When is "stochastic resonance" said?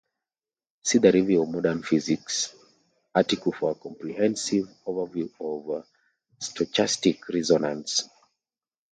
6.41-8.09